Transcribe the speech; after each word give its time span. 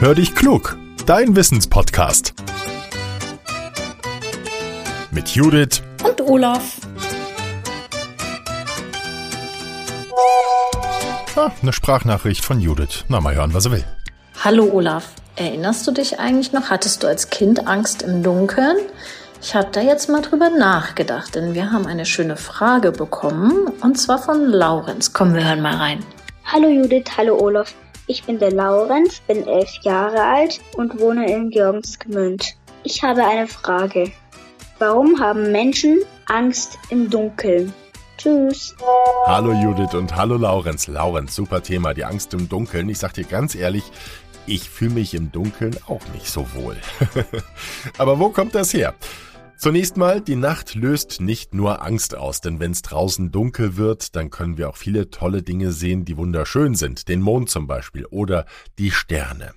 Hör 0.00 0.14
dich 0.14 0.34
klug, 0.34 0.78
dein 1.04 1.36
Wissenspodcast. 1.36 2.32
Mit 5.10 5.28
Judith 5.28 5.82
und 6.02 6.22
Olaf. 6.22 6.78
Ah, 11.36 11.50
eine 11.60 11.74
Sprachnachricht 11.74 12.42
von 12.42 12.62
Judith. 12.62 13.04
Na, 13.08 13.20
mal 13.20 13.34
hören, 13.34 13.52
was 13.52 13.66
er 13.66 13.72
will. 13.72 13.84
Hallo 14.42 14.70
Olaf, 14.72 15.04
erinnerst 15.36 15.86
du 15.86 15.92
dich 15.92 16.18
eigentlich 16.18 16.54
noch? 16.54 16.70
Hattest 16.70 17.02
du 17.02 17.06
als 17.06 17.28
Kind 17.28 17.68
Angst 17.68 18.00
im 18.00 18.22
Dunkeln? 18.22 18.78
Ich 19.42 19.54
habe 19.54 19.68
da 19.70 19.82
jetzt 19.82 20.08
mal 20.08 20.22
drüber 20.22 20.48
nachgedacht, 20.48 21.34
denn 21.34 21.52
wir 21.52 21.72
haben 21.72 21.86
eine 21.86 22.06
schöne 22.06 22.38
Frage 22.38 22.90
bekommen 22.90 23.70
und 23.82 23.98
zwar 23.98 24.18
von 24.18 24.46
Laurenz. 24.46 25.12
Komm, 25.12 25.34
wir 25.34 25.44
hören 25.44 25.60
mal 25.60 25.76
rein. 25.76 26.02
Hallo 26.46 26.70
Judith, 26.70 27.18
hallo 27.18 27.38
Olaf. 27.38 27.74
Ich 28.10 28.24
bin 28.24 28.40
der 28.40 28.50
Laurenz, 28.50 29.20
bin 29.20 29.46
elf 29.46 29.70
Jahre 29.82 30.20
alt 30.20 30.60
und 30.74 30.98
wohne 30.98 31.32
in 31.32 31.48
Georgensgmünd. 31.48 32.56
Ich 32.82 33.04
habe 33.04 33.24
eine 33.24 33.46
Frage. 33.46 34.10
Warum 34.80 35.20
haben 35.20 35.52
Menschen 35.52 36.00
Angst 36.26 36.76
im 36.88 37.08
Dunkeln? 37.08 37.72
Tschüss. 38.18 38.74
Hallo 39.26 39.52
Judith 39.52 39.94
und 39.94 40.16
hallo 40.16 40.38
Laurenz. 40.38 40.88
Laurenz, 40.88 41.36
super 41.36 41.62
Thema, 41.62 41.94
die 41.94 42.04
Angst 42.04 42.34
im 42.34 42.48
Dunkeln. 42.48 42.88
Ich 42.88 42.98
sag 42.98 43.14
dir 43.14 43.22
ganz 43.22 43.54
ehrlich, 43.54 43.84
ich 44.44 44.68
fühle 44.68 44.94
mich 44.94 45.14
im 45.14 45.30
Dunkeln 45.30 45.76
auch 45.86 46.02
nicht 46.12 46.26
so 46.26 46.44
wohl. 46.54 46.76
Aber 47.98 48.18
wo 48.18 48.30
kommt 48.30 48.56
das 48.56 48.74
her? 48.74 48.92
Zunächst 49.60 49.98
mal, 49.98 50.22
die 50.22 50.36
Nacht 50.36 50.74
löst 50.74 51.20
nicht 51.20 51.52
nur 51.52 51.82
Angst 51.82 52.16
aus, 52.16 52.40
denn 52.40 52.60
wenn 52.60 52.70
es 52.70 52.80
draußen 52.80 53.30
dunkel 53.30 53.76
wird, 53.76 54.16
dann 54.16 54.30
können 54.30 54.56
wir 54.56 54.70
auch 54.70 54.76
viele 54.78 55.10
tolle 55.10 55.42
Dinge 55.42 55.70
sehen, 55.70 56.06
die 56.06 56.16
wunderschön 56.16 56.74
sind, 56.74 57.08
den 57.08 57.20
Mond 57.20 57.50
zum 57.50 57.66
Beispiel 57.66 58.06
oder 58.06 58.46
die 58.78 58.90
Sterne. 58.90 59.52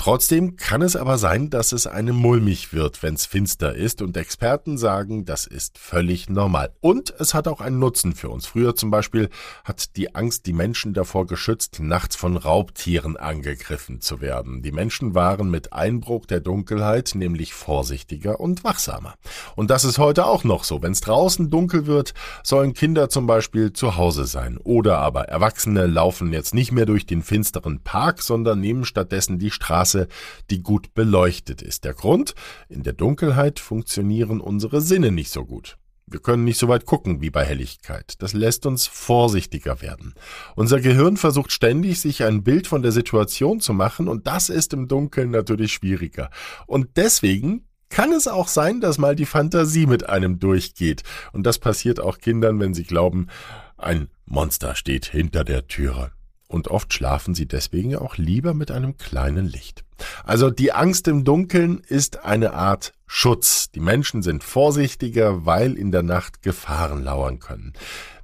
Trotzdem 0.00 0.56
kann 0.56 0.80
es 0.80 0.96
aber 0.96 1.18
sein, 1.18 1.50
dass 1.50 1.72
es 1.72 1.86
einem 1.86 2.16
mulmig 2.16 2.72
wird, 2.72 3.02
wenn 3.02 3.12
es 3.12 3.26
finster 3.26 3.74
ist 3.74 4.00
und 4.00 4.16
Experten 4.16 4.78
sagen, 4.78 5.26
das 5.26 5.46
ist 5.46 5.76
völlig 5.76 6.30
normal. 6.30 6.72
Und 6.80 7.12
es 7.18 7.34
hat 7.34 7.46
auch 7.46 7.60
einen 7.60 7.78
Nutzen 7.78 8.14
für 8.14 8.30
uns. 8.30 8.46
Früher 8.46 8.74
zum 8.74 8.90
Beispiel 8.90 9.28
hat 9.62 9.96
die 9.96 10.14
Angst 10.14 10.46
die 10.46 10.54
Menschen 10.54 10.94
davor 10.94 11.26
geschützt, 11.26 11.80
nachts 11.80 12.16
von 12.16 12.38
Raubtieren 12.38 13.18
angegriffen 13.18 14.00
zu 14.00 14.22
werden. 14.22 14.62
Die 14.62 14.72
Menschen 14.72 15.14
waren 15.14 15.50
mit 15.50 15.74
Einbruch 15.74 16.24
der 16.24 16.40
Dunkelheit 16.40 17.12
nämlich 17.14 17.52
vorsichtiger 17.52 18.40
und 18.40 18.64
wachsamer. 18.64 19.16
Und 19.54 19.68
das 19.68 19.84
ist 19.84 19.98
heute 19.98 20.24
auch 20.24 20.44
noch 20.44 20.64
so. 20.64 20.80
Wenn 20.80 20.92
es 20.92 21.02
draußen 21.02 21.50
dunkel 21.50 21.84
wird, 21.84 22.14
sollen 22.42 22.72
Kinder 22.72 23.10
zum 23.10 23.26
Beispiel 23.26 23.74
zu 23.74 23.98
Hause 23.98 24.24
sein. 24.24 24.56
Oder 24.56 24.96
aber 24.96 25.28
Erwachsene 25.28 25.84
laufen 25.84 26.32
jetzt 26.32 26.54
nicht 26.54 26.72
mehr 26.72 26.86
durch 26.86 27.04
den 27.04 27.22
finsteren 27.22 27.80
Park, 27.80 28.22
sondern 28.22 28.60
nehmen 28.60 28.86
stattdessen 28.86 29.38
die 29.38 29.50
Straße 29.50 29.89
Straße, 29.90 30.08
die 30.50 30.62
gut 30.62 30.94
beleuchtet 30.94 31.62
ist. 31.62 31.84
Der 31.84 31.94
Grund? 31.94 32.34
In 32.68 32.82
der 32.82 32.92
Dunkelheit 32.92 33.58
funktionieren 33.58 34.40
unsere 34.40 34.80
Sinne 34.80 35.10
nicht 35.10 35.30
so 35.30 35.44
gut. 35.44 35.76
Wir 36.06 36.20
können 36.20 36.42
nicht 36.42 36.58
so 36.58 36.66
weit 36.66 36.86
gucken 36.86 37.20
wie 37.20 37.30
bei 37.30 37.44
Helligkeit. 37.44 38.14
Das 38.18 38.32
lässt 38.32 38.66
uns 38.66 38.88
vorsichtiger 38.88 39.80
werden. 39.80 40.14
Unser 40.56 40.80
Gehirn 40.80 41.16
versucht 41.16 41.52
ständig, 41.52 42.00
sich 42.00 42.24
ein 42.24 42.42
Bild 42.42 42.66
von 42.66 42.82
der 42.82 42.90
Situation 42.90 43.60
zu 43.60 43.72
machen, 43.72 44.08
und 44.08 44.26
das 44.26 44.48
ist 44.48 44.72
im 44.72 44.88
Dunkeln 44.88 45.30
natürlich 45.30 45.72
schwieriger. 45.72 46.30
Und 46.66 46.96
deswegen 46.96 47.64
kann 47.90 48.12
es 48.12 48.26
auch 48.26 48.48
sein, 48.48 48.80
dass 48.80 48.98
mal 48.98 49.14
die 49.14 49.26
Fantasie 49.26 49.86
mit 49.86 50.08
einem 50.08 50.40
durchgeht. 50.40 51.04
Und 51.32 51.44
das 51.44 51.60
passiert 51.60 52.00
auch 52.00 52.18
Kindern, 52.18 52.58
wenn 52.58 52.74
sie 52.74 52.84
glauben, 52.84 53.28
ein 53.76 54.08
Monster 54.26 54.74
steht 54.74 55.06
hinter 55.06 55.44
der 55.44 55.68
Türe 55.68 56.10
und 56.50 56.68
oft 56.68 56.92
schlafen 56.92 57.34
sie 57.34 57.46
deswegen 57.46 57.96
auch 57.96 58.16
lieber 58.16 58.54
mit 58.54 58.70
einem 58.70 58.98
kleinen 58.98 59.46
Licht. 59.46 59.84
Also 60.24 60.50
die 60.50 60.72
Angst 60.72 61.08
im 61.08 61.24
Dunkeln 61.24 61.78
ist 61.86 62.24
eine 62.24 62.54
Art 62.54 62.92
Schutz. 63.06 63.70
Die 63.70 63.80
Menschen 63.80 64.22
sind 64.22 64.42
vorsichtiger, 64.42 65.46
weil 65.46 65.74
in 65.74 65.92
der 65.92 66.02
Nacht 66.02 66.42
Gefahren 66.42 67.04
lauern 67.04 67.38
können. 67.38 67.72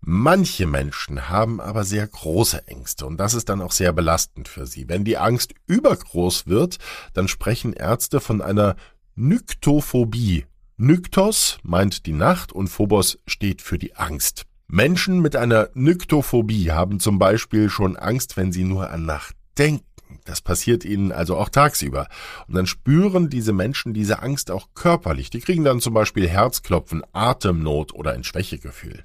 Manche 0.00 0.66
Menschen 0.66 1.28
haben 1.28 1.60
aber 1.60 1.84
sehr 1.84 2.06
große 2.06 2.66
Ängste 2.66 3.06
und 3.06 3.18
das 3.18 3.34
ist 3.34 3.48
dann 3.48 3.60
auch 3.60 3.72
sehr 3.72 3.92
belastend 3.92 4.48
für 4.48 4.66
sie. 4.66 4.88
Wenn 4.88 5.04
die 5.04 5.18
Angst 5.18 5.54
übergroß 5.66 6.46
wird, 6.46 6.78
dann 7.14 7.28
sprechen 7.28 7.72
Ärzte 7.72 8.20
von 8.20 8.40
einer 8.40 8.76
Nyktophobie. 9.16 10.46
Nyktos 10.76 11.58
meint 11.62 12.06
die 12.06 12.12
Nacht 12.12 12.52
und 12.52 12.68
Phobos 12.68 13.18
steht 13.26 13.62
für 13.62 13.78
die 13.78 13.96
Angst. 13.96 14.47
Menschen 14.70 15.20
mit 15.20 15.34
einer 15.34 15.70
Nyktophobie 15.72 16.72
haben 16.72 17.00
zum 17.00 17.18
Beispiel 17.18 17.70
schon 17.70 17.96
Angst, 17.96 18.36
wenn 18.36 18.52
sie 18.52 18.64
nur 18.64 18.90
an 18.90 19.06
Nacht 19.06 19.34
denken. 19.56 19.84
Das 20.26 20.42
passiert 20.42 20.84
ihnen 20.84 21.10
also 21.10 21.38
auch 21.38 21.48
tagsüber. 21.48 22.06
Und 22.46 22.54
dann 22.54 22.66
spüren 22.66 23.30
diese 23.30 23.54
Menschen 23.54 23.94
diese 23.94 24.22
Angst 24.22 24.50
auch 24.50 24.68
körperlich. 24.74 25.30
Die 25.30 25.40
kriegen 25.40 25.64
dann 25.64 25.80
zum 25.80 25.94
Beispiel 25.94 26.28
Herzklopfen, 26.28 27.02
Atemnot 27.12 27.94
oder 27.94 28.12
ein 28.12 28.24
Schwächegefühl. 28.24 29.04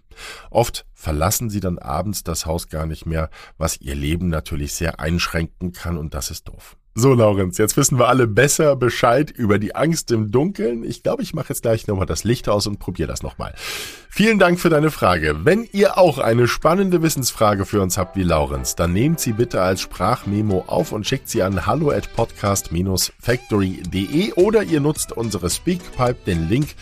Oft 0.50 0.86
verlassen 0.94 1.50
sie 1.50 1.62
dann 1.62 1.80
abends 1.80 2.24
das 2.24 2.46
Haus 2.46 2.68
gar 2.68 2.86
nicht 2.86 3.06
mehr, 3.06 3.30
was 3.58 3.80
ihr 3.80 3.96
Leben 3.96 4.28
natürlich 4.28 4.74
sehr 4.74 5.00
einschränken 5.00 5.72
kann 5.72 5.98
und 5.98 6.14
das 6.14 6.30
ist 6.30 6.50
doof. 6.50 6.76
So, 6.96 7.16
Laurenz, 7.16 7.58
jetzt 7.58 7.76
wissen 7.76 7.98
wir 7.98 8.08
alle 8.08 8.28
besser 8.28 8.76
Bescheid 8.76 9.32
über 9.32 9.58
die 9.58 9.74
Angst 9.74 10.12
im 10.12 10.30
Dunkeln. 10.30 10.84
Ich 10.84 11.02
glaube, 11.02 11.24
ich 11.24 11.34
mache 11.34 11.50
jetzt 11.50 11.64
gleich 11.64 11.88
nochmal 11.88 12.06
das 12.06 12.24
Licht 12.24 12.48
aus 12.48 12.68
und 12.68 12.78
probiere 12.78 13.08
das 13.08 13.24
nochmal. 13.24 13.56
Vielen 14.10 14.38
Dank 14.38 14.60
für 14.60 14.70
deine 14.70 14.92
Frage. 14.92 15.38
Wenn 15.44 15.68
ihr 15.72 15.98
auch 15.98 16.20
eine 16.20 16.48
spannende 16.48 17.02
Wissensfrage 17.02 17.66
für 17.66 17.82
uns 17.82 17.98
habt 17.98 18.16
wie 18.16 18.22
Laurenz, 18.22 18.76
dann 18.76 18.94
nehmt 18.94 19.20
sie 19.20 19.34
bitte 19.34 19.64
als 19.64 19.82
Sprachmemo 19.82 20.66
auf 20.68 20.92
und 20.92 21.08
schickt 21.08 21.30
sie 21.30 21.42
an 21.42 21.66
hallo 21.66 21.90
at 21.90 22.16
podcast-factory.de 22.16 24.34
oder 24.34 24.62
ihr 24.62 24.80
nutzt 24.80 25.14
unsere 25.14 25.50
Speakpipe, 25.50 26.18
den 26.28 26.48
Link 26.48 26.76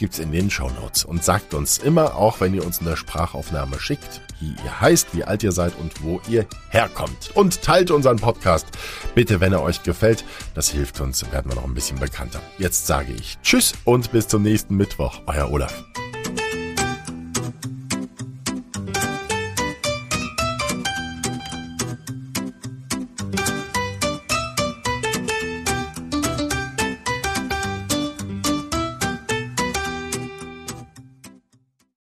gibt's 0.00 0.18
in 0.18 0.32
den 0.32 0.50
Shownotes. 0.50 1.04
Und 1.04 1.22
sagt 1.22 1.54
uns 1.54 1.78
immer, 1.78 2.16
auch 2.16 2.40
wenn 2.40 2.54
ihr 2.54 2.66
uns 2.66 2.80
eine 2.80 2.96
Sprachaufnahme 2.96 3.78
schickt, 3.78 4.20
wie 4.40 4.56
ihr 4.64 4.80
heißt, 4.80 5.14
wie 5.14 5.22
alt 5.22 5.44
ihr 5.44 5.52
seid 5.52 5.74
und 5.78 6.02
wo 6.02 6.20
ihr 6.28 6.46
herkommt. 6.70 7.30
Und 7.34 7.62
teilt 7.62 7.92
unseren 7.92 8.16
Podcast 8.16 8.66
bitte, 9.14 9.40
wenn 9.40 9.52
er 9.52 9.62
euch 9.62 9.84
gefällt. 9.84 10.24
Das 10.54 10.70
hilft 10.70 11.00
uns, 11.00 11.30
werden 11.30 11.52
wir 11.52 11.56
noch 11.56 11.64
ein 11.64 11.74
bisschen 11.74 12.00
bekannter. 12.00 12.40
Jetzt 12.58 12.88
sage 12.88 13.12
ich 13.12 13.38
Tschüss 13.42 13.74
und 13.84 14.10
bis 14.10 14.26
zum 14.26 14.42
nächsten 14.42 14.76
Mittwoch. 14.76 15.20
Euer 15.26 15.50
Olaf. 15.52 15.84